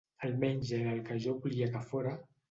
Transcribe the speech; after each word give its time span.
Almenys 0.27 0.71
era 0.77 0.93
el 0.95 1.01
que 1.09 1.17
jo 1.25 1.35
volia 1.43 1.67
que 1.75 1.83
fóra... 1.91 2.15